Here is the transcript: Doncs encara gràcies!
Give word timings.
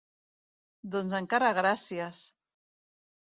Doncs 0.95 1.13
encara 1.17 1.51
gràcies! 1.59 2.21